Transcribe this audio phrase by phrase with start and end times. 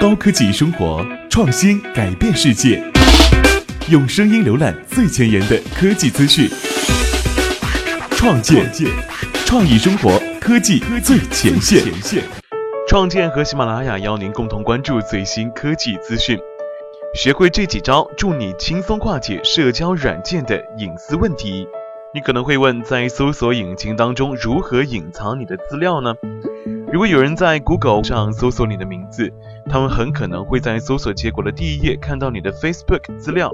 [0.00, 2.82] 高科技生活，创新改变世界。
[3.90, 6.48] 用声音浏览最前沿的科技资讯，
[8.12, 8.66] 创建
[9.44, 11.84] 创意生活科技最前线。
[12.88, 16.38] 创建和喜马拉雅邀您共同关注最新科技资讯，
[17.14, 21.68] 学会这几招，助你轻松化解社交软件的隐私问题。
[22.14, 26.14] 你可能会问，在搜索引擎当中如何隐藏你的资料呢？
[26.92, 29.32] 如果有人在 Google 上搜索你的名字，
[29.66, 33.52] 他们很可能会在搜索结果的第一页看到你的 Facebook 资料。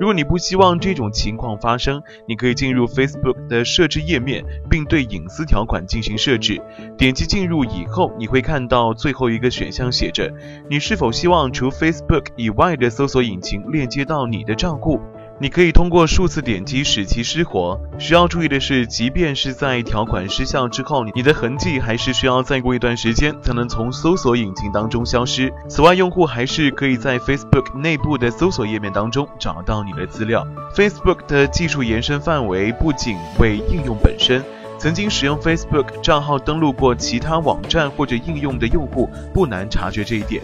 [0.00, 6.62] 如果你不希望这种情况发生，你可以进入 Facebook 的设置页面，并对隐私条款进行设置。
[6.96, 10.32] 点击进入以后，你会看到最后一个选项写着：
[10.70, 14.98] 你是否希望除 Facebook 以外的搜索引擎链接到你的账户？
[15.40, 17.80] 你可以通过数次点击使其失活。
[17.96, 25.52] 需要注意的是，即便是在条款失效之后，你的痕迹还是需要再过一段时间才能从搜索引擎当中消失。
[25.68, 30.44] 此外，用户还是可以在 Facebook 内部的搜索页面当中找到你的资料。
[30.74, 34.44] Facebook 的技术延伸范围不仅为应用本身，
[34.76, 40.42] 曾经使用 Facebook 账号登录过其他网站或者应用的用户不难察觉这一点。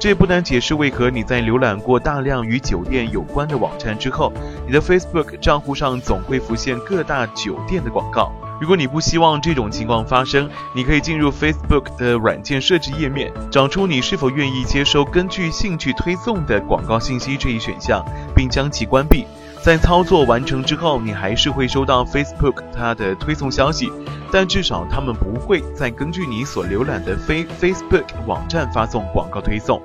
[0.00, 4.32] 这不难解释为何你在浏览过大量与酒店有关的网站之后，
[4.64, 8.30] 你的 Facebook 账户上总会浮现各大酒店的广告。
[8.60, 18.04] 如果你不希望这种情况发生，你可以进入 Facebook 的软件设置页面，找出你是否愿意接收根据兴趣推送的广告信息这一选项，
[18.36, 19.26] 并将其关闭。
[19.60, 23.92] 在操作完成之后，你还是会收到 Facebook 它的推送消息，
[24.32, 29.82] 但至少他们不会再根据你所浏览的非 Facebook 网站发送广告推送，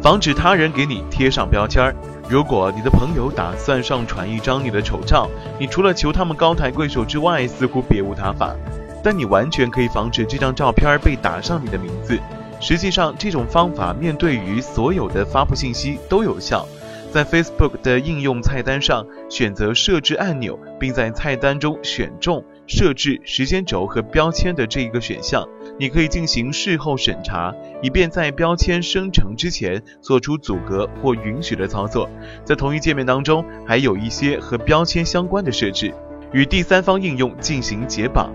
[0.00, 1.94] 防止他人给你贴上标签儿。
[2.28, 8.54] 如果你的朋友打算上传一张你的丑照，你除了求他们高抬贵手之外，似乎别无他法。
[9.02, 12.18] 但你完全可以防止这张照片被打上你的名字。
[12.60, 16.66] 实际上，这种方法面对于所有的发布信息都有效。
[17.10, 25.46] 在 Facebook 的应用菜单上选择设置按钮，并在菜单中选中设置时间轴和标签的这一个选项，
[25.78, 32.08] 你可以进行事后审查，以便在标签生成之前做出阻隔或允许的操作。
[32.44, 35.94] 在同一界面当中，还有一些和标签相关的设置，
[36.32, 38.30] 与第三方应用进行解绑。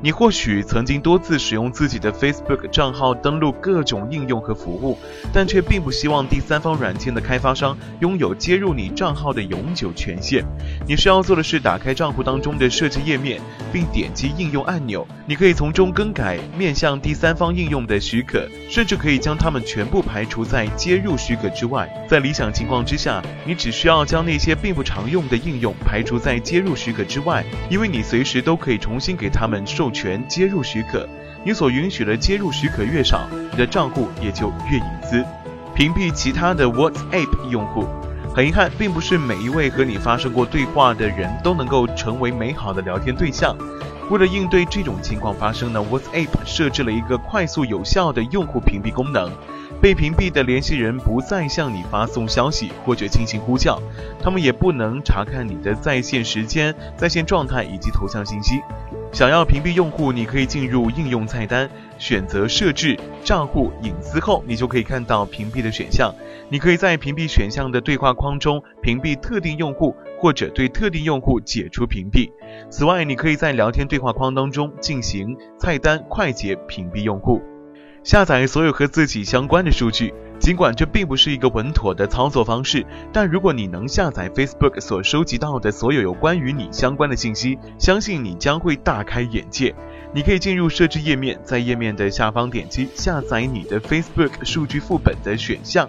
[0.00, 4.96] 你或许曾经多次使用自己的 Facebook 账号登录各种应用和服务，
[5.32, 10.44] 但却并不希望第三方软件的开发商拥有接入你账号的永久权限。
[10.86, 13.40] 你需要做的是打开账户当中的设置页面，
[13.72, 15.04] 并点击应用按钮。
[15.26, 21.88] 你可以从中更改面向第三方应用的许可，甚至可以将它们全部排除在接入许可之外。
[22.08, 29.98] 在理想情况之下，你只需要将那些并不常用的应用排除在接入许可之外，因为你随时都可以重新给他们授授。
[29.98, 31.08] 权接入许可，
[31.44, 35.24] 你所允许的接入许可越少，你的账户也就越隐私。
[35.74, 37.84] 屏蔽其他的 WhatsApp 用户。
[38.32, 43.56] 很遗憾，并不是每一位和你发生过对话的人都能够成为美好的聊天对象。
[44.10, 49.32] 为了应对这种情况发生呢，WhatsApp 设置了一个快速有效的用户屏蔽功能。
[49.80, 53.80] 被屏蔽的联系人不再向你发送消息或者进行呼叫，
[54.22, 58.60] 他们也不能查看你的在线时间、在线状态以及头像信息。
[59.10, 66.14] 想要屏蔽用户，你可以进入应用菜单，选择设置账户隐私后，你就可以看到屏蔽的选项。
[66.50, 72.30] 你可以在屏蔽选项的对话框中屏蔽特定用户，或者对特定用户解除屏蔽。
[72.70, 77.42] 此外，你可以在聊天对话框当中进行菜单快捷屏蔽用户。
[78.04, 80.14] 下载所有和自己相关的数据，
[80.48, 82.82] 尽管这并不是一个稳妥的操作方式，
[83.12, 89.74] 但如果你能下载 Facebook 所收集到的所有有关于你相关的信息，相信你将会大开眼界。
[90.14, 95.86] 你可以进入设置页面，在页面的下方点击下载你的 Facebook 数据副本的选项。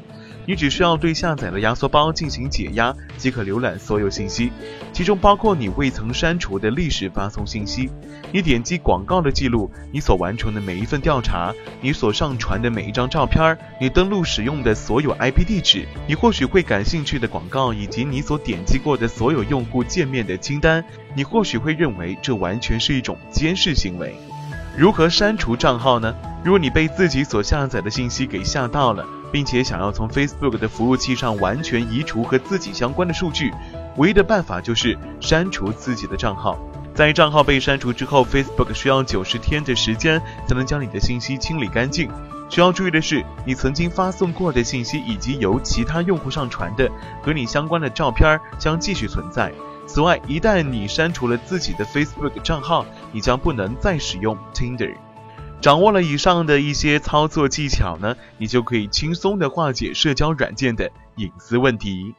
[0.49, 4.51] 你只需要对下载的压缩包进行解压，即可浏览所有信息，
[4.91, 7.87] 其中包括你未曾删除的历史发送信息。
[8.31, 20.83] 你点击广告的记录，你所完成的每一份调查，你所上传的每一张照片，你登录使用的所有 IP 地址，你或许会感兴趣的广告，以及你所点击过的所有用户界面的清单。
[21.13, 24.15] 你或许会认为这完全是一种监视行为。
[24.75, 26.15] 如何删除账号呢？
[26.43, 29.05] 如果你被自己所下载的信息给吓到了。
[29.31, 33.53] 并且想要从 Facebook 的服务器上完全移除和自己相关的数据，
[33.97, 36.59] 唯一的办法就是删除自己的账号。
[36.93, 42.09] 在账号被删除之后，Facebook 需要九十天的时间才能将你的信息清理干净。
[42.49, 46.89] 需要注意的是，你曾经发送过的信息以及由其他用户上传的
[47.21, 49.53] 和你相关的照片将继续存在。
[49.85, 54.93] 此外，一旦你删除了自己的 Facebook 账号，你将不能再使用 Tinder。
[55.61, 62.15] 掌握了以上的一些操作技巧呢，你就可以轻松的化解社交软件的隐私问题。